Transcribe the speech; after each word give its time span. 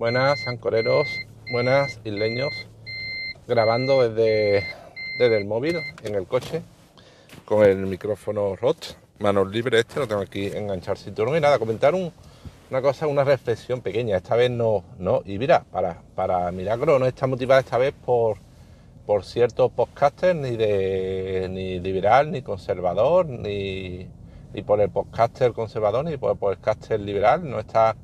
Buenas 0.00 0.46
ancoreros, 0.46 1.20
buenas 1.52 2.00
isleños, 2.04 2.54
grabando 3.46 4.08
desde, 4.08 4.66
desde 5.18 5.36
el 5.36 5.44
móvil 5.44 5.76
en 6.02 6.14
el 6.14 6.26
coche 6.26 6.62
con 7.44 7.64
el 7.64 7.84
micrófono 7.84 8.56
ROT, 8.56 8.96
manos 9.18 9.50
libres 9.50 9.80
este, 9.80 10.00
lo 10.00 10.08
tengo 10.08 10.22
aquí 10.22 10.46
enganchar 10.46 10.96
cinturón. 10.96 11.36
Y 11.36 11.40
nada, 11.40 11.58
comentar 11.58 11.94
una 11.94 12.80
cosa, 12.80 13.08
una 13.08 13.24
reflexión 13.24 13.82
pequeña, 13.82 14.16
esta 14.16 14.36
vez 14.36 14.50
no, 14.50 14.84
no, 14.98 15.20
y 15.26 15.38
mira, 15.38 15.64
para, 15.70 16.00
para 16.14 16.50
milagro 16.50 16.98
no 16.98 17.04
está 17.04 17.26
motivada 17.26 17.60
esta 17.60 17.76
vez 17.76 17.92
por, 17.92 18.38
por 19.04 19.22
ciertos 19.22 19.70
podcasters, 19.70 20.34
ni 20.34 20.56
de 20.56 21.46
ni 21.50 21.78
liberal, 21.78 22.32
ni 22.32 22.40
conservador, 22.40 23.26
ni, 23.26 24.08
ni 24.54 24.62
por 24.62 24.80
el 24.80 24.88
podcaster 24.88 25.52
conservador, 25.52 26.06
ni 26.06 26.16
por 26.16 26.32
el 26.32 26.38
podcaster 26.38 26.98
liberal, 26.98 27.46
no 27.46 27.60
está 27.60 27.94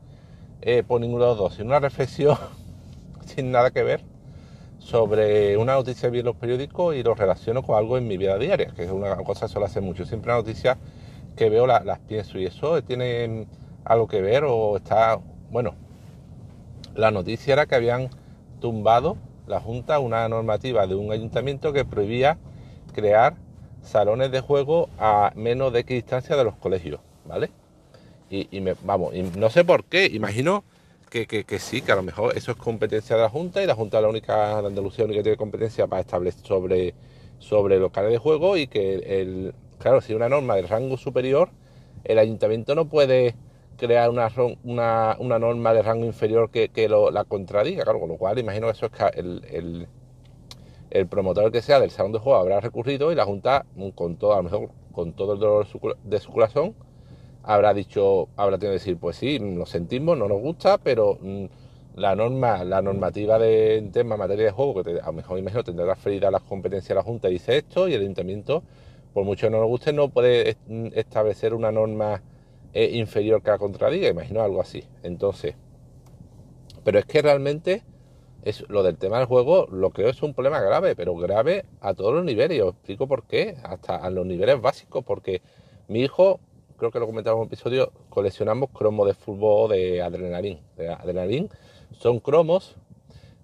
eh, 0.62 0.82
por 0.82 1.00
ninguno 1.00 1.24
de 1.24 1.30
los 1.30 1.38
dos, 1.38 1.54
sino 1.54 1.68
una 1.68 1.80
reflexión 1.80 2.36
sin 3.26 3.50
nada 3.50 3.70
que 3.70 3.82
ver 3.82 4.00
sobre 4.78 5.56
una 5.56 5.74
noticia 5.74 6.08
que 6.08 6.12
vi 6.12 6.18
en 6.20 6.26
los 6.26 6.36
periódicos 6.36 6.94
y 6.94 7.02
lo 7.02 7.14
relaciono 7.14 7.62
con 7.62 7.76
algo 7.76 7.98
en 7.98 8.06
mi 8.06 8.16
vida 8.16 8.38
diaria, 8.38 8.72
que 8.74 8.84
es 8.84 8.90
una 8.90 9.16
cosa 9.16 9.46
que 9.46 9.52
suelo 9.52 9.66
hacer 9.66 9.82
mucho. 9.82 10.04
Siempre 10.04 10.30
una 10.30 10.40
noticia 10.40 10.78
que 11.34 11.50
veo 11.50 11.66
las 11.66 11.98
pienso 12.00 12.38
y 12.38 12.46
eso 12.46 12.82
tiene 12.82 13.46
algo 13.84 14.06
que 14.06 14.20
ver 14.20 14.44
o 14.44 14.76
está, 14.76 15.18
bueno, 15.50 15.74
la 16.94 17.10
noticia 17.10 17.52
era 17.52 17.66
que 17.66 17.74
habían 17.74 18.10
tumbado 18.60 19.16
la 19.46 19.60
Junta 19.60 19.98
una 19.98 20.28
normativa 20.28 20.86
de 20.86 20.94
un 20.94 21.12
ayuntamiento 21.12 21.72
que 21.72 21.84
prohibía 21.84 22.38
crear 22.94 23.34
salones 23.82 24.30
de 24.30 24.40
juego 24.40 24.88
a 24.98 25.32
menos 25.36 25.72
de 25.72 25.84
qué 25.84 25.94
distancia 25.94 26.36
de 26.36 26.44
los 26.44 26.56
colegios, 26.56 27.00
¿vale? 27.24 27.50
Y, 28.28 28.60
me, 28.60 28.74
vamos, 28.82 29.14
y 29.14 29.22
no 29.22 29.50
sé 29.50 29.64
por 29.64 29.84
qué, 29.84 30.06
imagino 30.06 30.64
que, 31.10 31.26
que, 31.26 31.58
sí, 31.60 31.80
que 31.80 31.92
a 31.92 31.96
lo 31.96 32.02
mejor 32.02 32.36
eso 32.36 32.50
es 32.50 32.56
competencia 32.56 33.14
de 33.14 33.22
la 33.22 33.28
Junta 33.28 33.62
y 33.62 33.66
la 33.66 33.76
Junta 33.76 33.98
es 33.98 34.02
la 34.02 34.08
única, 34.08 34.60
de 34.60 34.66
Andalucía 34.66 35.04
única 35.04 35.20
que 35.20 35.22
tiene 35.22 35.36
competencia 35.36 35.86
para 35.86 36.00
establecer 36.00 36.44
sobre, 36.44 36.94
sobre 37.38 37.78
locales 37.78 38.10
de 38.10 38.18
juego 38.18 38.56
y 38.56 38.66
que 38.66 38.94
el, 39.20 39.54
claro, 39.78 40.00
si 40.00 40.12
una 40.12 40.28
norma 40.28 40.56
de 40.56 40.62
rango 40.62 40.96
superior, 40.96 41.50
el 42.04 42.18
ayuntamiento 42.18 42.74
no 42.74 42.88
puede 42.88 43.36
crear 43.76 44.10
una, 44.10 44.30
una, 44.64 45.16
una 45.18 45.38
norma 45.38 45.72
de 45.72 45.82
rango 45.82 46.04
inferior 46.04 46.50
que, 46.50 46.68
que 46.70 46.88
lo, 46.88 47.10
la 47.10 47.24
contradiga, 47.24 47.84
claro, 47.84 48.00
con 48.00 48.08
lo 48.08 48.16
cual 48.16 48.38
imagino 48.38 48.66
que 48.66 48.72
eso 48.72 48.86
es 48.86 48.92
que 48.92 49.20
el, 49.20 49.44
el, 49.50 49.88
el, 50.90 51.06
promotor 51.06 51.52
que 51.52 51.62
sea 51.62 51.78
del 51.78 51.90
salón 51.90 52.12
de 52.12 52.18
juego 52.18 52.38
habrá 52.38 52.60
recurrido 52.60 53.12
y 53.12 53.14
la 53.14 53.24
Junta, 53.24 53.66
con 53.94 54.16
todo, 54.16 54.32
a 54.32 54.38
lo 54.38 54.42
mejor 54.44 54.70
con 54.92 55.12
todo 55.12 55.34
el 55.34 55.38
dolor 55.38 55.66
de 56.02 56.18
su 56.18 56.32
corazón, 56.32 56.74
habrá 57.46 57.72
dicho, 57.72 58.28
habrá 58.36 58.58
tenido 58.58 58.72
que 58.72 58.80
decir, 58.80 58.98
pues 58.98 59.16
sí, 59.16 59.38
lo 59.38 59.66
sentimos, 59.66 60.18
no 60.18 60.28
nos 60.28 60.40
gusta, 60.40 60.78
pero 60.78 61.16
mm, 61.20 61.44
la 61.94 62.16
norma, 62.16 62.64
la 62.64 62.82
normativa 62.82 63.38
de 63.38 63.88
tema 63.92 64.16
materia 64.16 64.46
de 64.46 64.50
juego, 64.50 64.82
que 64.82 65.00
a 65.00 65.06
lo 65.06 65.12
mejor 65.12 65.38
imagino 65.38 65.62
tendrá 65.62 65.86
referida 65.86 66.28
a 66.28 66.30
las 66.32 66.42
competencias 66.42 66.88
de 66.88 66.94
la 66.96 67.02
Junta, 67.02 67.28
dice 67.28 67.56
esto, 67.58 67.88
y 67.88 67.94
el 67.94 68.02
ayuntamiento, 68.02 68.64
por 69.14 69.24
mucho 69.24 69.46
que 69.46 69.52
no 69.52 69.60
nos 69.60 69.68
guste, 69.68 69.92
no 69.92 70.08
puede 70.08 70.56
mm, 70.66 70.88
establecer 70.94 71.54
una 71.54 71.70
norma 71.70 72.20
eh, 72.74 72.90
inferior 72.94 73.40
que 73.42 73.50
la 73.50 73.58
contradiga, 73.58 74.08
imagino 74.08 74.42
algo 74.42 74.60
así. 74.60 74.82
Entonces, 75.04 75.54
pero 76.82 76.98
es 76.98 77.06
que 77.06 77.22
realmente 77.22 77.84
es 78.42 78.68
lo 78.68 78.82
del 78.82 78.98
tema 78.98 79.18
del 79.18 79.26
juego, 79.26 79.68
lo 79.70 79.90
creo 79.90 80.08
es 80.08 80.20
un 80.22 80.34
problema 80.34 80.60
grave, 80.60 80.96
pero 80.96 81.14
grave 81.14 81.64
a 81.80 81.94
todos 81.94 82.12
los 82.12 82.24
niveles, 82.24 82.58
y 82.58 82.60
os 82.60 82.74
explico 82.74 83.06
por 83.06 83.22
qué, 83.24 83.56
hasta 83.62 83.94
a 83.94 84.10
los 84.10 84.26
niveles 84.26 84.60
básicos, 84.60 85.04
porque 85.04 85.42
mi 85.86 86.02
hijo 86.02 86.40
creo 86.76 86.90
que 86.90 86.98
lo 86.98 87.06
comentaba 87.06 87.36
en 87.36 87.40
un 87.40 87.46
episodio, 87.46 87.92
coleccionamos 88.10 88.70
cromos 88.70 89.06
de 89.06 89.14
fútbol 89.14 89.70
de 89.70 90.02
adrenalín. 90.02 90.60
De 90.76 91.48
son 91.98 92.20
cromos, 92.20 92.76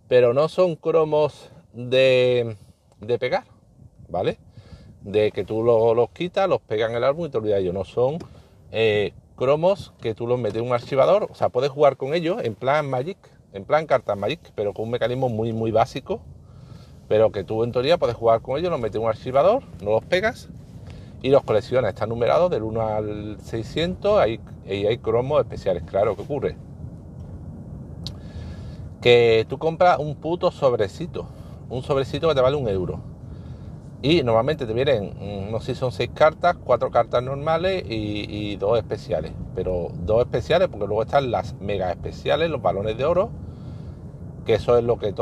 pero 0.09 0.35
no 0.35 0.49
son 0.49 0.77
cromos 0.77 1.51
de, 1.73 2.57
de 3.01 3.19
pegar, 3.19 3.45
¿vale? 4.09 4.39
De 5.01 5.33
que 5.33 5.45
tú 5.45 5.63
los, 5.63 6.11
quitas, 6.11 6.49
los 6.49 6.61
pegas 6.61 6.91
en 6.91 6.97
el 6.97 7.05
álbum 7.05 7.27
y 7.27 7.31
te 7.31 7.39
olvidas 7.39 7.61
ellos. 7.61 7.75
No 7.75 7.85
son 7.85 8.19
eh, 8.71 9.13
cromos 9.37 9.93
que 10.01 10.15
tú 10.15 10.27
los 10.27 10.39
metes 10.39 10.61
en 10.61 10.69
un 10.69 10.75
archivador, 10.75 11.29
o 11.31 11.35
sea, 11.35 11.49
puedes 11.49 11.71
jugar 11.71 11.97
con 11.97 12.15
ellos 12.15 12.43
en 12.43 12.55
plan 12.55 12.89
Magic, 12.89 13.19
en 13.53 13.65
plan 13.65 13.87
cartas 13.87 14.17
Magic, 14.17 14.41
pero 14.55 14.75
con 14.75 14.85
un 14.85 14.91
mecanismo 14.91 15.29
muy, 15.29 15.53
muy 15.53 15.71
básico. 15.71 16.21
Pero 17.09 17.31
que 17.31 17.45
tú 17.45 17.63
en 17.65 17.73
teoría 17.73 17.99
puedes 17.99 18.17
jugar 18.17 18.41
con 18.41 18.59
ellos, 18.59 18.71
los 18.71 18.81
metes 18.81 18.97
en 18.97 19.03
un 19.03 19.09
archivador, 19.09 19.63
no 19.83 19.91
los 19.91 20.05
pegas 20.05 20.49
y 21.23 21.31
los 21.31 21.45
colecciones 21.45 21.91
están 21.91 22.09
numerados 22.09 22.51
del 22.51 22.65
1 22.65 22.81
al 22.81 23.37
600 23.41 24.19
hay, 24.19 24.41
y 24.67 24.87
hay 24.87 24.99
cromos 24.99 25.41
especiales. 25.41 25.85
Claro, 25.85 26.17
¿qué 26.17 26.23
ocurre? 26.23 26.57
Que 29.01 29.47
tú 29.49 29.57
compras 29.59 29.99
un 30.01 30.17
puto 30.17 30.51
sobrecito, 30.51 31.27
un 31.71 31.83
sobrecito 31.83 32.29
que 32.29 32.35
te 32.35 32.41
vale 32.41 32.57
un 32.57 32.69
euro. 32.69 33.01
Y 34.03 34.25
normalmente 34.25 34.67
te 34.67 34.75
vienen, 34.75 35.15
mm, 35.15 35.53
no 35.53 35.61
sé 35.61 35.75
si 35.75 35.81
son 35.81 35.93
seis 35.93 36.11
cartas, 36.13 36.57
cuatro 36.65 36.91
cartas 36.91 37.23
normales 37.23 37.85
y, 37.89 38.57
dos 38.57 38.77
especiales. 38.77 39.33
Pero 39.55 39.89
dos 40.05 40.23
especiales 40.23 40.69
porque 40.69 40.87
luego 40.87 41.03
están 41.03 41.31
las 41.31 41.55
mega 41.61 41.91
especiales, 41.91 42.51
los 42.51 42.61
balones 42.61 42.97
de 42.99 43.05
oro, 43.05 43.31
que 44.45 44.55
eso 44.55 44.77
es 44.77 44.85
lo 44.85 44.99
que 44.99 45.15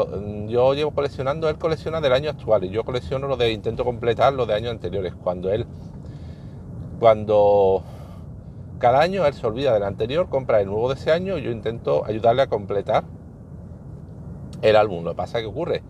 yo 0.48 0.74
llevo 0.74 0.92
coleccionando, 0.92 1.48
él 1.48 1.58
colecciona 1.58 2.00
del 2.00 2.12
año 2.12 2.30
actual 2.30 2.64
y 2.64 2.70
yo 2.70 2.84
colecciono 2.84 3.28
lo 3.28 3.36
de 3.36 3.52
intento 3.52 3.84
completar 3.84 4.32
lo 4.32 4.46
de 4.46 4.54
años 4.54 4.72
anteriores, 4.72 5.14
cuando 5.14 5.50
él 5.50 5.66
cuando 7.00 7.82
cada 8.78 9.00
año 9.00 9.26
él 9.26 9.34
se 9.34 9.46
olvida 9.46 9.72
del 9.74 9.82
anterior, 9.82 10.28
compra 10.28 10.60
el 10.60 10.66
nuevo 10.66 10.88
de 10.88 10.94
ese 10.94 11.10
año 11.10 11.38
y 11.38 11.42
yo 11.42 11.50
intento 11.50 12.04
ayudarle 12.04 12.42
a 12.42 12.46
completar 12.46 13.04
el 14.62 14.76
álbum. 14.76 15.02
Lo 15.02 15.10
que 15.10 15.16
pasa 15.16 15.40
que 15.40 15.46
ocurre 15.46 15.82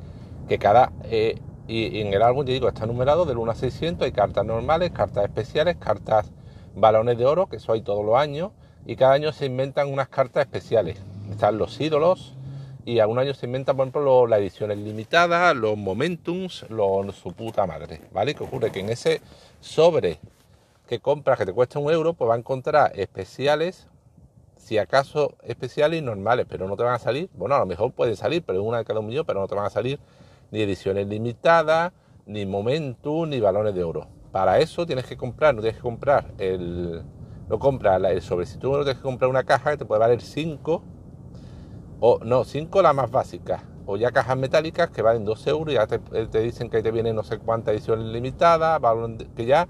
que 0.49 0.59
cada... 0.59 0.93
Eh, 1.05 1.39
y, 1.69 2.01
en 2.01 2.13
el 2.13 2.23
álbum, 2.23 2.45
yo 2.45 2.53
digo, 2.53 2.69
está 2.69 2.87
numerado 2.87 3.27
del 3.27 3.39
1 3.39 3.53
a 3.53 3.55
600, 3.55 4.05
hay 4.05 4.13
cartas 4.13 4.45
normales, 4.45 4.91
cartas 4.91 5.25
especiales, 5.25 5.77
cartas 5.77 6.33
balones 6.75 7.17
de 7.17 7.27
oro, 7.27 7.47
que 7.47 7.57
eso 7.57 7.73
hay 7.73 7.83
todos 7.83 8.05
los 8.05 8.17
años, 8.17 8.51
y 8.87 8.97
cada 8.97 9.13
año 9.13 9.31
se 9.31 9.47
inventan 9.47 9.93
unas 9.93 10.09
cartas 10.09 10.47
especiales. 10.47 10.99
Están 11.31 11.59
los 11.59 11.81
ídolos, 11.81 12.35
y 12.85 12.99
algún 12.99 13.21
año 13.21 13.35
se 13.35 13.47
inventan, 13.47 13.77
por 13.77 13.85
ejemplo, 13.85 14.27
las 14.27 14.41
ediciones 14.41 14.79
limitadas, 14.79 15.55
los 15.55 15.77
momentums, 15.77 16.67
los, 16.71 17.15
su 17.15 17.33
puta 17.33 17.67
madre, 17.67 18.01
¿vale? 18.13 18.35
Que 18.35 18.43
ocurre 18.43 18.73
que 18.73 18.81
en 18.81 18.89
ese 18.89 19.21
sobre 19.61 20.19
que 20.91 20.99
compras 20.99 21.39
que 21.39 21.47
te 21.47 21.53
cuesta 21.53 21.79
un 21.79 21.89
euro, 21.89 22.15
pues 22.15 22.29
va 22.29 22.35
a 22.35 22.39
encontrar 22.39 22.91
especiales, 22.99 23.87
si 24.57 24.77
acaso 24.77 25.37
especiales 25.45 26.01
y 26.01 26.03
normales, 26.03 26.47
pero 26.49 26.67
no 26.67 26.77
te 26.77 26.83
van 26.83 26.95
a 26.95 26.99
salir, 26.99 27.31
bueno, 27.35 27.55
a 27.55 27.61
lo 27.61 27.67
mejor 27.67 27.93
pueden 27.93 28.17
salir, 28.17 28.43
pero 28.45 28.65
una 28.65 28.79
de 28.79 28.85
cada 28.85 28.99
un 28.99 29.07
millón, 29.07 29.25
pero 29.25 29.39
no 29.39 29.47
te 29.47 29.55
van 29.55 29.67
a 29.67 29.71
salir 29.71 30.01
ni 30.51 30.63
ediciones 30.63 31.07
limitadas, 31.07 31.93
ni 32.27 32.45
momentum, 32.45 33.29
ni 33.29 33.39
balones 33.39 33.73
de 33.77 33.85
oro. 33.85 34.09
Para 34.33 34.59
eso 34.59 34.85
tienes 34.85 35.07
que 35.07 35.17
comprar, 35.17 35.55
no 35.55 35.61
tienes 35.61 35.77
que 35.77 35.83
comprar 35.83 36.35
el, 36.39 37.05
no 37.49 37.61
compras 37.61 38.03
el 38.03 38.21
sobrecito, 38.21 38.73
no 38.73 38.83
tienes 38.83 38.97
que 38.97 39.03
comprar 39.03 39.31
una 39.31 39.45
caja 39.45 39.71
que 39.71 39.77
te 39.77 39.85
puede 39.85 40.01
valer 40.01 40.21
5, 40.21 40.83
o 42.01 42.19
no, 42.25 42.43
5 42.43 42.83
la 42.83 42.93
más 42.93 43.13
básica, 43.13 43.63
o 43.87 43.97
ya 43.97 44.11
cajas 44.11 44.37
metálicas 44.37 44.91
que 44.91 45.03
valen 45.03 45.25
2 45.25 45.47
euros 45.47 45.73
ya 45.73 45.87
te, 45.87 46.01
te 46.01 46.41
dicen 46.41 46.69
que 46.69 46.79
ahí 46.79 46.83
te 46.83 46.91
vienen 46.91 47.15
no 47.15 47.23
sé 47.23 47.39
cuántas 47.39 47.75
ediciones 47.75 48.07
limitadas, 48.07 48.81
que 49.37 49.47
ya 49.47 49.69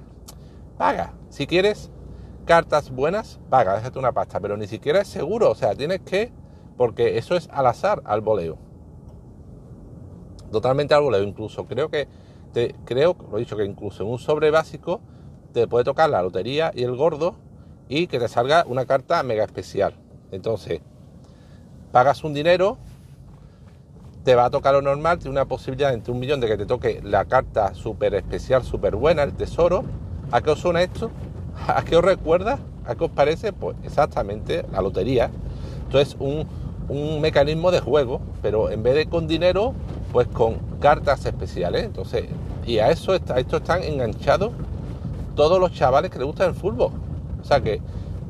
paga. 0.80 1.12
Si 1.28 1.46
quieres 1.46 1.90
cartas 2.46 2.90
buenas, 2.90 3.38
paga, 3.50 3.74
déjate 3.74 3.98
una 3.98 4.12
pasta, 4.12 4.40
pero 4.40 4.56
ni 4.56 4.66
siquiera 4.66 5.02
es 5.02 5.08
seguro, 5.08 5.50
o 5.50 5.54
sea, 5.54 5.74
tienes 5.74 6.00
que, 6.00 6.32
porque 6.78 7.18
eso 7.18 7.36
es 7.36 7.50
al 7.52 7.66
azar, 7.66 8.00
al 8.06 8.22
voleo. 8.22 8.56
Totalmente 10.50 10.94
al 10.94 11.02
voleo, 11.02 11.22
incluso 11.22 11.66
creo 11.66 11.90
que, 11.90 12.08
te, 12.54 12.74
creo, 12.86 13.14
lo 13.30 13.36
he 13.36 13.40
dicho, 13.40 13.58
que 13.58 13.64
incluso 13.66 14.04
en 14.04 14.08
un 14.08 14.18
sobre 14.18 14.50
básico 14.50 15.02
te 15.52 15.68
puede 15.68 15.84
tocar 15.84 16.08
la 16.08 16.22
lotería 16.22 16.72
y 16.74 16.82
el 16.82 16.96
gordo 16.96 17.34
y 17.90 18.06
que 18.06 18.18
te 18.18 18.28
salga 18.28 18.64
una 18.66 18.86
carta 18.86 19.22
mega 19.22 19.44
especial. 19.44 19.96
Entonces, 20.32 20.80
pagas 21.92 22.24
un 22.24 22.32
dinero, 22.32 22.78
te 24.24 24.34
va 24.34 24.46
a 24.46 24.50
tocar 24.50 24.72
lo 24.72 24.80
normal, 24.80 25.18
tiene 25.18 25.32
una 25.32 25.44
posibilidad 25.44 25.92
entre 25.92 26.10
un 26.10 26.20
millón 26.20 26.40
de 26.40 26.46
que 26.46 26.56
te 26.56 26.64
toque 26.64 27.02
la 27.04 27.26
carta 27.26 27.74
súper 27.74 28.14
especial, 28.14 28.64
súper 28.64 28.96
buena, 28.96 29.24
el 29.24 29.34
tesoro, 29.34 29.84
¿A 30.32 30.40
qué 30.40 30.50
os 30.50 30.60
suena 30.60 30.82
esto? 30.82 31.10
¿A 31.66 31.82
qué 31.82 31.96
os 31.96 32.04
recuerda? 32.04 32.58
¿A 32.86 32.94
qué 32.94 33.04
os 33.04 33.10
parece? 33.10 33.52
Pues 33.52 33.76
exactamente 33.84 34.64
la 34.72 34.80
lotería. 34.80 35.30
Entonces, 35.84 36.16
un, 36.18 36.46
un 36.88 37.20
mecanismo 37.20 37.70
de 37.70 37.80
juego, 37.80 38.20
pero 38.42 38.70
en 38.70 38.82
vez 38.82 38.94
de 38.94 39.06
con 39.06 39.26
dinero, 39.26 39.74
pues 40.12 40.28
con 40.28 40.58
cartas 40.80 41.24
especiales. 41.26 41.84
Entonces, 41.84 42.26
y 42.66 42.78
a 42.78 42.90
eso 42.90 43.14
está, 43.14 43.38
esto 43.38 43.56
están 43.58 43.82
enganchados 43.82 44.52
todos 45.34 45.58
los 45.58 45.72
chavales 45.72 46.10
que 46.10 46.18
les 46.18 46.26
gusta 46.26 46.44
el 46.46 46.54
fútbol. 46.54 46.92
O 47.40 47.44
sea 47.44 47.60
que, 47.60 47.80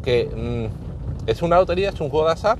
que 0.02 0.26
mm, 0.26 1.28
es 1.28 1.42
una 1.42 1.56
lotería, 1.56 1.90
es 1.90 2.00
un 2.00 2.08
juego 2.08 2.26
de 2.26 2.32
azar 2.32 2.58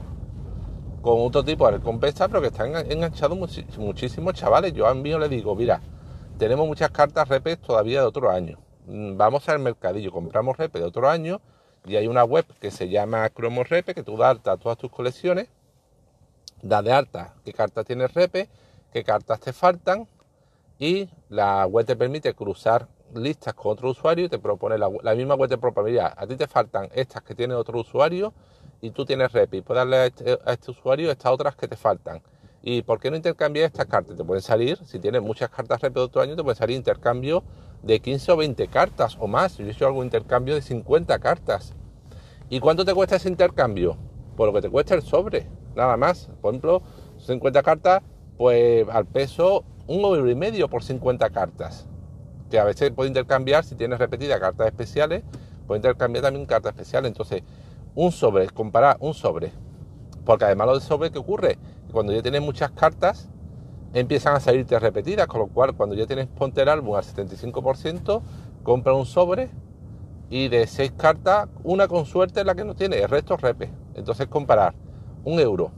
con 1.00 1.14
otro 1.18 1.42
tipo 1.42 1.64
de 1.66 1.72
recompensa, 1.72 2.28
pero 2.28 2.42
que 2.42 2.48
están 2.48 2.74
enganchados 2.90 3.38
muchísimos 3.78 4.34
chavales. 4.34 4.72
Yo 4.74 4.86
a 4.86 4.94
mí 4.94 5.10
le 5.10 5.28
digo, 5.28 5.54
mira, 5.54 5.80
tenemos 6.38 6.66
muchas 6.66 6.90
cartas 6.90 7.28
repes 7.28 7.58
todavía 7.58 8.00
de 8.00 8.06
otro 8.06 8.30
año. 8.30 8.58
Mm, 8.90 9.16
vamos 9.16 9.48
al 9.48 9.60
mercadillo, 9.60 10.10
compramos 10.10 10.56
repe 10.56 10.80
de 10.80 10.84
otro 10.84 11.08
año 11.08 11.40
y 11.86 11.94
hay 11.94 12.08
una 12.08 12.24
web 12.24 12.44
que 12.60 12.72
se 12.72 12.88
llama 12.88 13.28
Cromo 13.30 13.62
Repe 13.62 13.94
que 13.94 14.02
tú 14.02 14.16
das 14.16 14.38
todas 14.42 14.78
tus 14.78 14.90
colecciones 14.90 15.48
das 16.60 16.82
de 16.82 16.92
alta 16.92 17.34
qué 17.44 17.52
cartas 17.52 17.86
tienes 17.86 18.12
repe, 18.14 18.48
qué 18.92 19.04
cartas 19.04 19.38
te 19.38 19.52
faltan 19.52 20.08
y 20.80 21.08
la 21.28 21.66
web 21.66 21.86
te 21.86 21.94
permite 21.94 22.34
cruzar 22.34 22.88
listas 23.14 23.54
con 23.54 23.70
otro 23.70 23.90
usuario 23.90 24.24
y 24.24 24.28
te 24.28 24.40
propone 24.40 24.76
la, 24.76 25.14
misma 25.14 25.36
web 25.36 25.48
te 25.48 25.56
propone, 25.56 26.00
a 26.00 26.26
ti 26.26 26.34
te 26.34 26.48
faltan 26.48 26.88
estas 26.92 27.22
que 27.22 27.36
tiene 27.36 27.54
otro 27.54 27.78
usuario 27.78 28.32
y 28.80 28.90
tú 28.90 29.04
tienes 29.04 29.30
rep 29.30 29.54
y 29.54 29.60
puedes 29.60 29.82
darle 29.82 29.96
a 29.98 30.06
este, 30.06 30.36
a 30.44 30.52
este 30.52 30.72
usuario 30.72 31.12
estas 31.12 31.30
otras 31.30 31.54
que 31.54 31.68
te 31.68 31.76
faltan. 31.76 32.22
¿Y 32.62 32.82
por 32.82 32.98
qué 32.98 33.10
no 33.10 33.16
intercambiar 33.16 33.66
estas 33.66 33.86
cartas? 33.86 34.16
Te 34.16 34.24
pueden 34.24 34.42
salir, 34.42 34.78
si 34.84 34.98
tienes 34.98 35.22
muchas 35.22 35.48
cartas 35.48 35.80
rep 35.80 35.94
de 35.94 36.00
otro 36.00 36.20
año, 36.20 36.34
te 36.34 36.42
pueden 36.42 36.58
salir 36.58 36.76
intercambio 36.76 37.42
de 37.82 38.00
15 38.00 38.32
o 38.32 38.36
20 38.36 38.68
cartas 38.68 39.16
o 39.20 39.26
más. 39.26 39.56
Yo 39.58 39.66
he 39.66 39.70
hecho 39.70 39.86
algún 39.86 40.04
intercambio 40.04 40.54
de 40.54 40.62
50 40.62 41.18
cartas. 41.18 41.74
¿Y 42.48 42.60
cuánto 42.60 42.84
te 42.84 42.94
cuesta 42.94 43.16
ese 43.16 43.28
intercambio? 43.28 43.96
Por 44.36 44.48
lo 44.48 44.52
que 44.52 44.62
te 44.62 44.70
cuesta 44.70 44.94
el 44.94 45.02
sobre, 45.02 45.46
nada 45.74 45.96
más. 45.96 46.30
Por 46.40 46.52
ejemplo, 46.52 46.82
50 47.18 47.62
cartas, 47.62 48.02
pues 48.36 48.88
al 48.88 49.06
peso 49.06 49.64
un 49.86 50.00
euro 50.00 50.30
y 50.30 50.34
medio 50.34 50.68
por 50.68 50.82
50 50.82 51.30
cartas. 51.30 51.86
Que 52.50 52.58
a 52.58 52.64
veces 52.64 52.90
puede 52.90 53.08
intercambiar, 53.08 53.64
si 53.64 53.74
tienes 53.74 53.98
repetidas 53.98 54.40
cartas 54.40 54.66
especiales, 54.66 55.22
puede 55.66 55.78
intercambiar 55.78 56.24
también 56.24 56.46
cartas 56.46 56.72
especiales. 56.72 57.08
Entonces, 57.08 57.42
un 57.94 58.12
sobre, 58.12 58.48
comparar 58.48 58.96
un 59.00 59.14
sobre. 59.14 59.52
Porque 60.24 60.44
además 60.44 60.66
lo 60.66 60.74
de 60.74 60.80
sobre, 60.80 61.10
¿qué 61.10 61.18
ocurre? 61.18 61.58
cuando 61.90 62.12
ya 62.12 62.22
tienes 62.22 62.40
muchas 62.40 62.70
cartas, 62.70 63.28
empiezan 63.92 64.36
a 64.36 64.40
salirte 64.40 64.78
repetidas, 64.78 65.26
con 65.26 65.40
lo 65.40 65.46
cual 65.48 65.74
cuando 65.74 65.94
ya 65.94 66.06
tienes 66.06 66.26
ponte 66.26 66.62
el 66.62 66.68
álbum 66.68 66.96
al 66.96 67.02
75%, 67.02 68.22
compra 68.62 68.94
un 68.94 69.06
sobre 69.06 69.50
y 70.28 70.48
de 70.48 70.66
seis 70.66 70.92
cartas, 70.96 71.48
una 71.64 71.88
con 71.88 72.06
suerte 72.06 72.40
es 72.40 72.46
la 72.46 72.54
que 72.54 72.64
no 72.64 72.74
tiene, 72.74 72.98
el 72.98 73.08
resto 73.08 73.36
repe. 73.36 73.70
Entonces 73.94 74.28
comparar 74.28 74.74
un 75.24 75.40
euro 75.40 75.72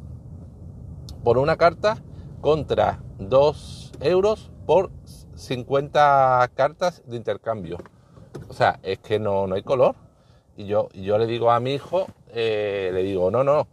por 1.24 1.38
una 1.38 1.56
carta 1.56 1.96
contra 2.40 3.00
dos 3.18 3.92
euros 4.00 4.50
por 4.66 4.90
50 5.34 6.50
cartas 6.54 7.02
de 7.06 7.16
intercambio. 7.16 7.78
O 8.48 8.52
sea, 8.52 8.78
es 8.82 8.98
que 8.98 9.18
no, 9.18 9.46
no 9.46 9.54
hay 9.54 9.62
color. 9.62 9.94
Y 10.56 10.66
yo, 10.66 10.88
yo 10.92 11.16
le 11.16 11.26
digo 11.26 11.50
a 11.50 11.60
mi 11.60 11.72
hijo, 11.72 12.06
eh, 12.28 12.90
le 12.92 13.02
digo, 13.02 13.30
no, 13.30 13.42
no, 13.42 13.66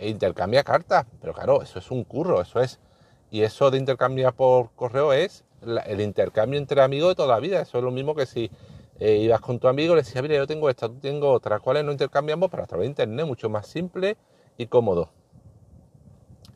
mm, 0.00 0.06
intercambia 0.06 0.64
cartas, 0.64 1.06
pero 1.20 1.32
claro, 1.32 1.62
eso 1.62 1.78
es 1.78 1.90
un 1.90 2.04
curro, 2.04 2.40
eso 2.40 2.60
es, 2.60 2.78
y 3.30 3.42
eso 3.42 3.70
de 3.70 3.78
intercambiar 3.78 4.32
por 4.32 4.70
correo 4.72 5.12
es 5.12 5.44
el 5.86 6.00
intercambio 6.00 6.58
entre 6.58 6.80
amigos 6.82 7.10
de 7.10 7.14
toda 7.16 7.34
la 7.34 7.40
vida, 7.40 7.60
eso 7.60 7.78
es 7.78 7.84
lo 7.84 7.90
mismo 7.90 8.14
que 8.14 8.26
si 8.26 8.50
eh, 9.00 9.16
ibas 9.16 9.40
con 9.40 9.58
tu 9.58 9.68
amigo 9.68 9.92
y 9.92 9.96
le 9.96 10.02
decías, 10.02 10.22
mira, 10.22 10.36
yo 10.36 10.46
tengo 10.46 10.70
esta, 10.70 10.88
tú 10.88 10.98
tengo 11.00 11.30
otra, 11.30 11.60
¿cuáles 11.60 11.84
no 11.84 11.92
intercambiamos? 11.92 12.50
Pero 12.50 12.62
a 12.62 12.66
través 12.66 12.86
de 12.86 12.90
internet, 12.90 13.26
mucho 13.26 13.48
más 13.48 13.66
simple 13.66 14.16
y 14.56 14.66
cómodo. 14.66 15.10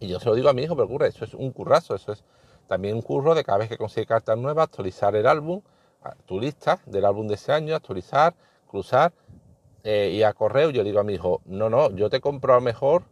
Y 0.01 0.09
yo 0.09 0.19
se 0.19 0.29
lo 0.29 0.35
digo 0.35 0.49
a 0.49 0.53
mi 0.53 0.63
hijo, 0.63 0.75
pero 0.75 0.87
ocurre, 0.87 1.09
eso 1.09 1.25
es 1.25 1.35
un 1.35 1.53
currazo, 1.53 1.95
eso 1.95 2.13
es 2.13 2.25
también 2.67 2.97
un 2.97 3.03
curro 3.03 3.35
de 3.35 3.45
cada 3.45 3.59
vez 3.59 3.69
que 3.69 3.77
consigue 3.77 4.07
cartas 4.07 4.37
nuevas, 4.37 4.65
actualizar 4.65 5.15
el 5.15 5.27
álbum, 5.27 5.63
tu 6.27 6.41
lista 6.41 6.81
del 6.87 7.05
álbum 7.05 7.29
de 7.29 7.35
ese 7.35 7.53
año, 7.53 7.77
actualizar, 7.77 8.35
cruzar, 8.67 9.13
eh, 9.85 10.13
y 10.15 10.23
a 10.23 10.33
correo 10.33 10.71
yo 10.71 10.85
digo 10.85 11.01
a 11.01 11.05
mi 11.05 11.15
hijo, 11.15 11.41
no, 11.45 11.69
no, 11.69 11.91
yo 11.91 12.09
te 12.09 12.21
compro 12.21 12.55
a 12.55 12.57
lo 12.57 12.63
mejor 12.63 13.03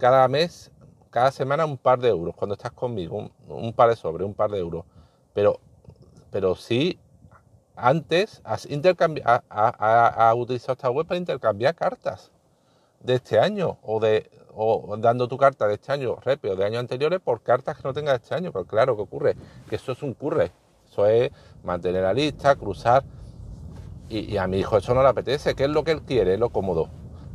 cada 0.00 0.26
mes, 0.26 0.72
cada 1.10 1.30
semana 1.30 1.64
un 1.66 1.76
par 1.76 2.00
de 2.00 2.08
euros, 2.08 2.34
cuando 2.34 2.54
estás 2.54 2.72
conmigo, 2.72 3.30
un, 3.46 3.72
par 3.72 3.90
de 3.90 3.96
sobres, 3.96 4.26
un 4.26 4.34
par 4.34 4.50
de 4.50 4.58
euros. 4.58 4.84
Pero, 5.32 5.60
pero 6.32 6.56
sí, 6.56 6.98
antes 7.76 8.40
has, 8.42 8.66
ha, 8.66 10.34
utilizado 10.34 10.72
esta 10.72 10.90
web 10.90 11.06
para 11.06 11.18
intercambiar 11.18 11.74
cartas 11.76 12.32
de 13.00 13.14
este 13.14 13.38
año 13.38 13.78
o 13.82 14.00
de 14.00 14.28
o 14.52 14.96
dando 14.98 15.28
tu 15.28 15.36
carta 15.38 15.68
de 15.68 15.74
este 15.74 15.92
año, 15.92 16.16
repe, 16.24 16.50
o 16.50 16.56
de 16.56 16.64
años 16.64 16.80
anteriores 16.80 17.20
por 17.20 17.40
cartas 17.40 17.76
que 17.76 17.84
no 17.84 17.94
tengas 17.94 18.20
este 18.20 18.34
año. 18.34 18.50
Pero 18.52 18.64
claro, 18.64 18.96
¿qué 18.96 19.02
ocurre? 19.02 19.36
Que 19.68 19.76
eso 19.76 19.92
es 19.92 20.02
un 20.02 20.12
curre. 20.12 20.50
Eso 20.90 21.06
es 21.06 21.30
mantener 21.62 22.02
la 22.02 22.12
lista, 22.12 22.56
cruzar. 22.56 23.04
Y, 24.08 24.36
a 24.38 24.48
mi 24.48 24.58
hijo 24.58 24.76
eso 24.76 24.92
no 24.92 25.02
le 25.02 25.08
apetece. 25.08 25.54
¿Qué 25.54 25.64
es 25.64 25.70
lo 25.70 25.84
que 25.84 25.92
él 25.92 26.02
quiere? 26.02 26.36
Lo 26.36 26.50
cómodo. 26.50 26.88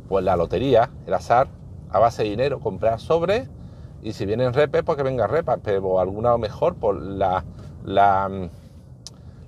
Pues 0.08 0.24
la 0.24 0.36
lotería, 0.36 0.90
el 1.06 1.14
azar, 1.14 1.48
a 1.96 1.98
base 1.98 2.22
de 2.22 2.30
dinero, 2.30 2.60
comprar 2.60 3.00
sobres 3.00 3.48
y 4.02 4.12
si 4.12 4.26
vienen 4.26 4.52
repes, 4.52 4.82
pues 4.84 4.96
que 4.96 5.02
venga 5.02 5.26
repas, 5.26 5.58
pero 5.62 5.98
alguna 5.98 6.36
mejor 6.38 6.76
por 6.76 7.00
la, 7.00 7.44
la, 7.84 8.48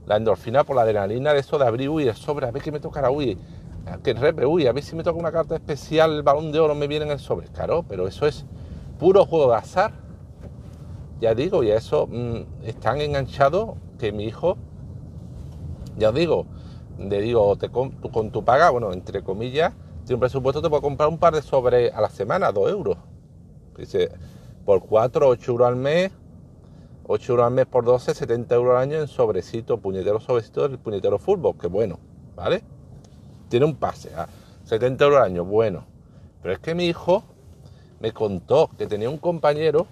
la 0.07 0.17
endorfina, 0.17 0.65
por 0.65 0.77
la 0.77 0.83
adrenalina 0.83 1.33
de 1.33 1.41
eso 1.41 1.59
de 1.59 1.67
abrir, 1.67 1.89
uy, 1.89 2.09
el 2.09 2.15
sobre, 2.17 2.47
a 2.47 2.51
ver 2.51 2.63
qué 2.63 2.73
me 2.73 2.81
tocará, 2.81 3.11
uy, 3.11 3.39
que 4.03 4.15
repe, 4.15 4.47
uy, 4.47 4.67
a 4.67 4.73
ver 4.73 4.83
si 4.83 4.97
me 4.97 5.03
toca 5.03 5.19
una 5.19 5.33
carta 5.33 5.55
especial, 5.55 6.13
el 6.13 6.23
balón 6.23 6.53
de 6.53 6.61
oro 6.61 6.75
me 6.75 6.87
viene 6.87 7.05
en 7.05 7.13
el 7.13 7.19
sobre. 7.19 7.49
Claro, 7.49 7.85
pero 7.89 8.07
eso 8.09 8.27
es 8.27 8.45
puro 8.99 9.25
juego 9.25 9.51
de 9.51 9.57
azar. 9.57 9.93
Ya 11.21 11.35
digo, 11.35 11.63
y 11.63 11.71
a 11.71 11.77
eso 11.77 12.07
mm, 12.07 12.65
están 12.65 13.01
enganchados 13.01 13.71
que 13.99 14.13
mi 14.13 14.25
hijo, 14.25 14.57
ya 15.97 16.11
os 16.11 16.15
digo, 16.15 16.47
le 16.99 17.21
digo, 17.21 17.57
te, 17.57 17.71
con 17.71 18.31
tu 18.31 18.45
paga, 18.45 18.71
bueno, 18.71 18.93
entre 18.93 19.23
comillas, 19.23 19.73
si 20.09 20.15
un 20.15 20.21
presupuesto 20.21 20.63
te 20.63 20.71
puedo 20.71 20.81
comprar 20.81 21.11
un 21.11 21.19
par 21.19 21.35
de 21.35 21.43
sobres 21.43 21.93
a 21.93 22.01
la 22.01 22.09
semana, 22.09 22.51
2 22.51 22.71
euros. 22.71 22.97
Dice, 23.77 24.11
por 24.65 24.81
4, 24.81 25.29
8 25.29 25.53
euros 25.53 25.69
al 25.69 25.77
mes, 25.77 26.11
8 27.07 27.33
euros 27.33 27.47
al 27.47 27.53
mes 27.53 27.67
por 27.67 27.85
12, 27.85 28.15
70 28.15 28.55
euros 28.55 28.75
al 28.75 28.83
año 28.85 28.97
en 28.97 29.07
sobrecito, 29.07 29.77
puñetero 29.77 30.19
sobrecito 30.19 30.67
del 30.67 30.79
puñetero 30.79 31.19
fútbol, 31.19 31.59
que 31.59 31.67
bueno, 31.67 31.99
¿vale? 32.35 32.63
Tiene 33.51 33.67
un 33.67 33.77
pase, 33.77 34.15
a 34.15 34.31
70 34.65 35.05
euros 35.05 35.19
al 35.19 35.27
año, 35.27 35.45
bueno. 35.45 35.85
Pero 36.41 36.55
es 36.55 36.61
que 36.61 36.75
mi 36.75 36.87
hijo 36.87 37.23
me 38.01 38.13
contó 38.13 38.71
que 38.79 38.87
tenía 38.87 39.11
un 39.11 39.19
compañero 39.19 39.87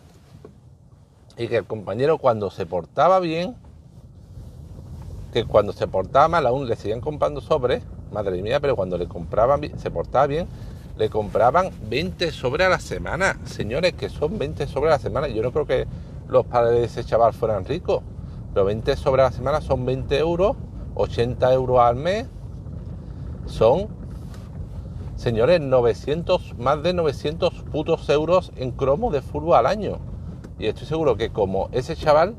y 1.36 1.46
que 1.46 1.58
el 1.58 1.66
compañero 1.66 2.16
cuando 2.16 2.50
se 2.50 2.64
portaba 2.64 3.20
bien, 3.20 3.54
que 5.34 5.44
cuando 5.44 5.74
se 5.74 5.86
portaba 5.86 6.26
mal 6.28 6.46
aún 6.46 6.66
le 6.66 6.74
seguían 6.74 7.02
comprando 7.02 7.42
sobres, 7.42 7.82
madre 8.12 8.42
mía, 8.42 8.60
pero 8.60 8.76
cuando 8.76 8.98
le 8.98 9.06
compraban, 9.06 9.60
se 9.78 9.90
portaba 9.90 10.26
bien, 10.26 10.46
le 10.96 11.10
compraban 11.10 11.70
20 11.88 12.30
sobres 12.30 12.66
a 12.66 12.70
la 12.70 12.80
semana. 12.80 13.38
Señores, 13.44 13.92
que 13.94 14.08
son 14.08 14.38
20 14.38 14.66
sobres 14.66 14.92
a 14.92 14.96
la 14.96 15.02
semana. 15.02 15.28
Yo 15.28 15.42
no 15.42 15.52
creo 15.52 15.66
que 15.66 15.86
los 16.28 16.46
padres 16.46 16.80
de 16.80 16.84
ese 16.84 17.04
chaval 17.04 17.32
fueran 17.32 17.64
ricos, 17.64 18.02
pero 18.52 18.64
20 18.66 18.96
sobres 18.96 19.26
a 19.26 19.30
la 19.30 19.36
semana 19.36 19.60
son 19.60 19.84
20 19.84 20.18
euros, 20.18 20.56
80 20.94 21.52
euros 21.52 21.80
al 21.80 21.96
mes. 21.96 22.26
Son, 23.46 23.88
señores, 25.16 25.60
900, 25.60 26.58
más 26.58 26.82
de 26.82 26.94
900 26.94 27.52
putos 27.70 28.08
euros 28.08 28.52
en 28.56 28.72
cromo 28.72 29.10
de 29.10 29.22
fútbol 29.22 29.56
al 29.56 29.66
año. 29.66 29.98
Y 30.58 30.66
estoy 30.66 30.86
seguro 30.86 31.16
que 31.16 31.30
como 31.30 31.68
ese 31.72 31.96
chaval... 31.96 32.34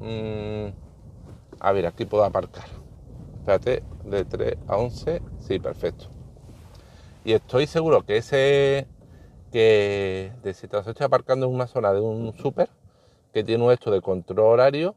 Mmm, 0.00 0.72
a 1.60 1.70
ver, 1.70 1.86
aquí 1.86 2.04
puedo 2.04 2.24
aparcar. 2.24 2.81
Espérate, 3.42 3.82
de 4.04 4.24
3 4.24 4.56
a 4.68 4.76
11, 4.76 5.20
sí, 5.40 5.58
perfecto. 5.58 6.06
Y 7.24 7.32
estoy 7.32 7.66
seguro 7.66 8.06
que 8.06 8.18
ese, 8.18 8.86
que 9.50 10.30
de 10.44 10.54
si 10.54 10.68
te 10.68 10.78
estoy 10.78 10.94
aparcando 11.04 11.46
en 11.46 11.52
una 11.52 11.66
zona 11.66 11.92
de 11.92 12.00
un 12.00 12.36
súper, 12.38 12.68
que 13.34 13.42
tiene 13.42 13.72
esto 13.72 13.90
de 13.90 14.00
control 14.00 14.46
horario, 14.46 14.94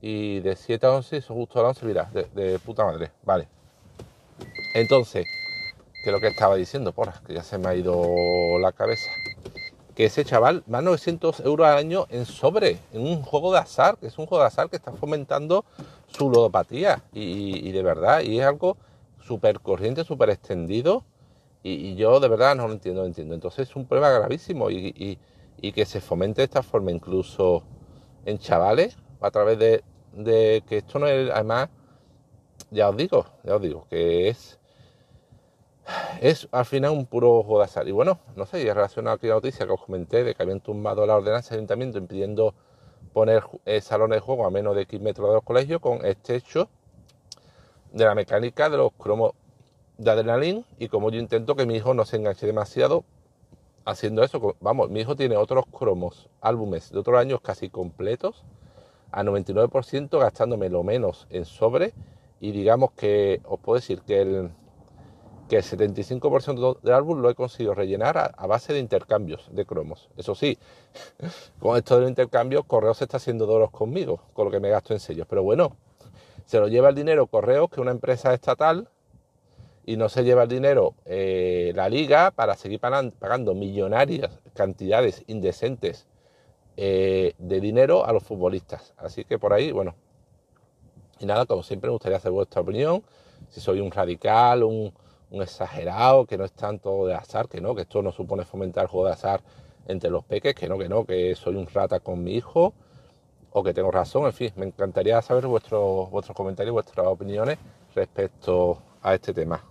y 0.00 0.38
de 0.38 0.54
7 0.54 0.86
a 0.86 0.92
11, 0.92 1.16
eso 1.16 1.34
justo 1.34 1.58
a 1.58 1.64
las 1.64 1.82
11, 1.82 1.86
mira, 1.86 2.04
de, 2.12 2.60
puta 2.60 2.84
madre, 2.84 3.10
vale. 3.24 3.48
Entonces, 4.74 5.26
que 6.04 6.12
lo 6.12 6.20
que 6.20 6.28
estaba 6.28 6.54
diciendo, 6.54 6.92
porra, 6.92 7.20
que 7.26 7.34
ya 7.34 7.42
se 7.42 7.58
me 7.58 7.68
ha 7.68 7.74
ido 7.74 8.60
la 8.60 8.70
cabeza. 8.70 9.10
Que 9.98 10.04
ese 10.04 10.24
chaval 10.24 10.62
va 10.72 10.80
900 10.80 11.40
euros 11.40 11.66
al 11.66 11.76
año 11.76 12.06
en 12.10 12.24
sobre, 12.24 12.78
en 12.92 13.00
un 13.00 13.20
juego 13.24 13.52
de 13.52 13.58
azar, 13.58 13.98
que 13.98 14.06
es 14.06 14.16
un 14.16 14.26
juego 14.26 14.44
de 14.44 14.46
azar 14.46 14.70
que 14.70 14.76
está 14.76 14.92
fomentando 14.92 15.64
su 16.06 16.30
ludopatía 16.30 17.02
y, 17.12 17.72
de 17.72 17.82
verdad, 17.82 18.20
y 18.20 18.38
es 18.38 18.46
algo 18.46 18.76
súper 19.20 19.58
corriente, 19.58 20.04
súper 20.04 20.30
extendido 20.30 21.02
y, 21.64 21.96
yo 21.96 22.20
de 22.20 22.28
verdad 22.28 22.54
no 22.54 22.68
lo 22.68 22.74
entiendo, 22.74 23.04
entiendo. 23.04 23.34
Entonces 23.34 23.68
es 23.68 23.74
un 23.74 23.86
problema 23.86 24.10
gravísimo 24.10 24.70
y, 24.70 25.18
que 25.74 25.84
se 25.84 26.00
fomente 26.00 26.42
de 26.42 26.44
esta 26.44 26.62
forma 26.62 26.92
incluso 26.92 27.64
en 28.24 28.38
chavales 28.38 28.96
a 29.20 29.32
través 29.32 29.58
de, 29.58 29.82
de 30.12 30.62
que 30.68 30.76
esto 30.76 31.00
no 31.00 31.08
es, 31.08 31.28
además, 31.28 31.70
ya 32.70 32.88
os 32.88 32.96
digo, 32.96 33.26
ya 33.42 33.56
os 33.56 33.62
digo, 33.62 33.88
que 33.90 34.28
es 34.28 34.57
es 36.20 36.48
al 36.52 36.64
final 36.64 36.92
un 36.92 37.06
puro 37.06 37.42
juego 37.42 37.64
de. 37.64 37.88
Y 37.88 37.92
bueno, 37.92 38.18
no 38.36 38.46
sé, 38.46 38.60
y 38.60 38.64
relacionado 38.64 39.14
a 39.14 39.16
aquella 39.16 39.34
noticia 39.34 39.66
que 39.66 39.72
os 39.72 39.82
comenté 39.82 40.24
de 40.24 40.34
que 40.34 40.42
habían 40.42 40.60
tumbado 40.60 41.06
la 41.06 41.16
ordenanza 41.16 41.50
del 41.50 41.60
ayuntamiento 41.60 41.98
impidiendo 41.98 42.54
poner 43.12 43.44
eh, 43.64 43.80
salones 43.80 44.16
de 44.16 44.20
juego 44.20 44.46
a 44.46 44.50
menos 44.50 44.74
de 44.76 44.82
X 44.82 45.00
metros 45.00 45.28
de 45.28 45.34
los 45.34 45.42
colegios 45.42 45.80
con 45.80 46.04
este 46.04 46.36
hecho 46.36 46.68
de 47.92 48.04
la 48.04 48.14
mecánica 48.14 48.68
de 48.68 48.76
los 48.76 48.92
cromos 48.92 49.32
de 49.96 50.10
adrenalina 50.10 50.62
y 50.78 50.88
como 50.88 51.10
yo 51.10 51.18
intento 51.18 51.56
que 51.56 51.66
mi 51.66 51.76
hijo 51.76 51.94
no 51.94 52.04
se 52.04 52.16
enganche 52.16 52.46
demasiado 52.46 53.04
haciendo 53.84 54.22
eso, 54.22 54.56
vamos, 54.60 54.90
mi 54.90 55.00
hijo 55.00 55.16
tiene 55.16 55.36
otros 55.36 55.64
cromos, 55.66 56.28
álbumes 56.42 56.92
de 56.92 56.98
otros 56.98 57.18
años 57.18 57.40
casi 57.40 57.70
completos, 57.70 58.44
a 59.10 59.22
99% 59.22 60.18
gastándome 60.18 60.68
lo 60.68 60.82
menos 60.82 61.26
en 61.30 61.46
sobre 61.46 61.94
y 62.40 62.52
digamos 62.52 62.92
que 62.92 63.40
os 63.44 63.58
puedo 63.58 63.76
decir 63.76 64.02
que 64.02 64.20
el, 64.20 64.50
que 65.48 65.56
el 65.56 65.62
75% 65.62 66.80
del 66.80 66.94
álbum 66.94 67.20
lo 67.20 67.30
he 67.30 67.34
conseguido 67.34 67.74
rellenar 67.74 68.18
a, 68.36 68.46
base 68.46 68.72
de 68.72 68.78
intercambios 68.78 69.48
de 69.50 69.64
cromos. 69.64 70.08
Eso 70.16 70.34
sí, 70.34 70.58
con 71.58 71.76
esto 71.76 71.98
del 71.98 72.08
intercambio, 72.08 72.62
Correos 72.62 72.98
se 72.98 73.04
está 73.04 73.16
haciendo 73.16 73.46
doros 73.46 73.70
conmigo, 73.70 74.20
con 74.34 74.44
lo 74.44 74.50
que 74.50 74.60
me 74.60 74.70
gasto 74.70 74.92
en 74.92 75.00
sellos. 75.00 75.26
Pero 75.28 75.42
bueno, 75.42 75.76
se 76.44 76.58
lo 76.60 76.68
lleva 76.68 76.90
el 76.90 76.94
dinero 76.94 77.26
Correos, 77.26 77.68
que 77.68 77.76
es 77.76 77.78
una 77.78 77.90
empresa 77.90 78.32
estatal, 78.34 78.88
y 79.84 79.96
no 79.96 80.10
se 80.10 80.22
lleva 80.22 80.42
el 80.42 80.50
dinero 80.50 80.94
eh, 81.06 81.72
la 81.74 81.88
liga 81.88 82.30
para 82.30 82.54
seguir 82.56 82.78
pagando 82.78 83.54
millonarias 83.54 84.38
cantidades 84.52 85.24
indecentes 85.28 86.06
eh, 86.76 87.32
de 87.38 87.60
dinero 87.60 88.04
a 88.04 88.12
los 88.12 88.22
futbolistas. 88.22 88.92
Así 88.98 89.24
que 89.24 89.38
por 89.38 89.52
ahí, 89.52 89.72
bueno. 89.72 89.94
Y 91.18 91.26
nada, 91.26 91.46
como 91.46 91.62
siempre 91.62 91.88
me 91.88 91.92
gustaría 91.92 92.18
hacer 92.18 92.30
vuestra 92.30 92.60
opinión. 92.60 93.02
Si 93.48 93.60
soy 93.60 93.80
un 93.80 93.90
radical, 93.90 94.62
un, 94.62 94.92
un 95.30 95.42
exagerado, 95.42 96.26
que 96.26 96.38
no 96.38 96.44
es 96.44 96.52
tanto 96.52 97.06
de 97.06 97.14
azar, 97.14 97.48
que 97.48 97.60
no, 97.60 97.74
que 97.74 97.82
esto 97.82 98.02
no 98.02 98.12
supone 98.12 98.44
fomentar 98.44 98.86
juego 98.86 99.06
de 99.06 99.12
azar 99.12 99.42
entre 99.86 100.10
los 100.10 100.24
peques, 100.24 100.54
que 100.54 100.68
no, 100.68 100.78
que 100.78 100.88
no, 100.88 101.04
que 101.04 101.34
soy 101.34 101.56
un 101.56 101.66
rata 101.66 102.00
con 102.00 102.22
mi 102.22 102.34
hijo, 102.34 102.74
o 103.50 103.62
que 103.62 103.72
tengo 103.74 103.90
razón, 103.90 104.26
en 104.26 104.32
fin, 104.32 104.52
me 104.56 104.66
encantaría 104.66 105.20
saber 105.22 105.46
vuestros, 105.46 106.10
vuestros 106.10 106.36
comentarios, 106.36 106.72
vuestras 106.72 107.06
opiniones 107.06 107.58
respecto 107.94 108.82
a 109.02 109.14
este 109.14 109.32
tema. 109.32 109.64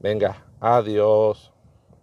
Venga, 0.00 0.44
adiós. 0.60 1.52